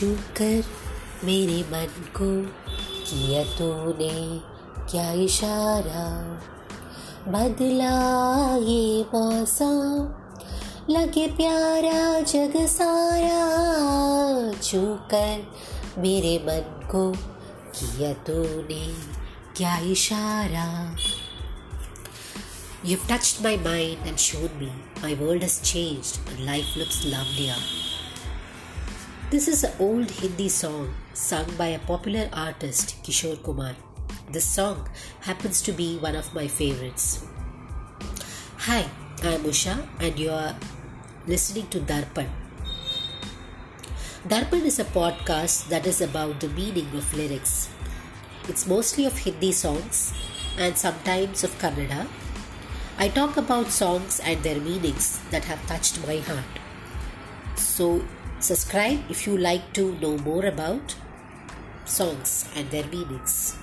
छू 0.00 0.06
कर 0.36 0.62
मेरे 1.24 1.62
मन 1.70 2.04
को 2.16 2.26
किया 3.08 3.42
तूने 3.56 4.14
क्या 4.90 5.10
इशारा 5.24 6.04
बदला 7.32 7.90
ये 8.68 9.02
मौसम 9.14 10.94
लगे 10.94 11.26
प्यारा 11.40 11.98
जग 12.32 12.56
सारा 12.76 13.42
छू 14.62 14.80
कर 15.12 16.00
मेरे 16.02 16.36
मन 16.46 16.88
को 16.92 17.04
किया 17.12 18.12
तूने 18.28 18.82
क्या 19.56 19.76
इशारा 19.92 20.66
You've 22.82 23.06
touched 23.06 23.42
my 23.44 23.56
mind 23.68 23.98
and 24.06 24.18
shown 24.18 24.58
me 24.58 24.72
my 25.02 25.12
world 25.22 25.42
has 25.42 25.60
changed 25.74 26.18
and 26.30 26.46
life 26.46 26.74
looks 26.76 27.04
lovelier. 27.04 27.79
This 29.30 29.46
is 29.46 29.62
an 29.62 29.70
old 29.78 30.10
Hindi 30.10 30.48
song 30.48 30.92
sung 31.14 31.46
by 31.56 31.66
a 31.66 31.78
popular 31.78 32.28
artist, 32.32 32.96
Kishore 33.04 33.40
Kumar. 33.40 33.76
This 34.28 34.44
song 34.44 34.88
happens 35.20 35.62
to 35.62 35.72
be 35.72 35.98
one 35.98 36.16
of 36.16 36.34
my 36.34 36.48
favorites. 36.48 37.24
Hi, 38.66 38.90
I'm 39.22 39.44
Usha 39.44 39.86
and 40.00 40.18
you 40.18 40.32
are 40.32 40.56
listening 41.28 41.68
to 41.68 41.78
Darpan. 41.78 42.26
Darpan 44.26 44.64
is 44.64 44.80
a 44.80 44.84
podcast 44.98 45.68
that 45.68 45.86
is 45.86 46.00
about 46.00 46.40
the 46.40 46.48
meaning 46.48 46.88
of 46.92 47.14
lyrics. 47.14 47.68
It's 48.48 48.66
mostly 48.66 49.06
of 49.06 49.16
Hindi 49.16 49.52
songs 49.52 50.12
and 50.58 50.76
sometimes 50.76 51.44
of 51.44 51.56
Kannada. 51.60 52.08
I 52.98 53.06
talk 53.06 53.36
about 53.36 53.70
songs 53.70 54.18
and 54.18 54.42
their 54.42 54.58
meanings 54.58 55.20
that 55.30 55.44
have 55.44 55.64
touched 55.68 56.04
my 56.04 56.18
heart. 56.18 56.58
So, 57.54 58.02
subscribe 58.42 58.98
if 59.08 59.26
you 59.26 59.36
like 59.36 59.72
to 59.74 59.94
know 60.00 60.16
more 60.18 60.46
about 60.46 60.94
songs 61.84 62.48
and 62.56 62.70
their 62.70 62.86
meanings. 62.86 63.56